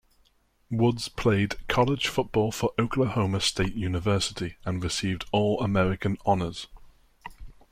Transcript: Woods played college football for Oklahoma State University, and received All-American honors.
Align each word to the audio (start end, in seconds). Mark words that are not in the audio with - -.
Woods 0.71 1.09
played 1.09 1.67
college 1.67 2.07
football 2.07 2.51
for 2.51 2.73
Oklahoma 2.79 3.39
State 3.39 3.75
University, 3.75 4.57
and 4.65 4.83
received 4.83 5.25
All-American 5.31 6.17
honors. 6.25 6.65